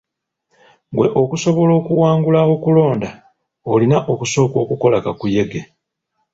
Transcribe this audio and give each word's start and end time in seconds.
Gwe 0.95 1.07
okusobola 1.21 1.71
okuwangula 1.79 2.39
okulonda 2.53 3.09
olina 3.73 3.97
okusooka 4.11 4.55
okukola 4.63 4.97
kakuyege. 5.05 5.61